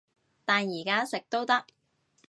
[0.45, 1.63] 但而家食都得